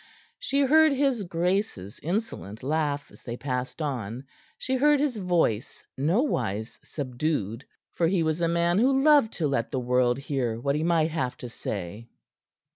[0.39, 4.23] She heard his grace's insolent laugh as they passed on;
[4.57, 9.69] she heard his voice nowise subdued, for he was a man who loved to let
[9.69, 12.09] the world hear what he might have to say.